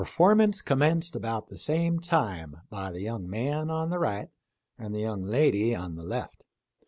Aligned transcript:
15 0.03 0.13
formance 0.15 0.65
commenced 0.65 1.15
about 1.15 1.47
the 1.49 1.55
same 1.55 1.99
time 1.99 2.57
by 2.71 2.89
the 2.91 3.01
young 3.03 3.29
man 3.29 3.69
on 3.69 3.91
the 3.91 3.99
right 3.99 4.31
and 4.79 4.95
the 4.95 4.99
young 4.99 5.23
lady 5.23 5.75
on 5.75 5.93
the 5.95 6.01
left. 6.01 6.43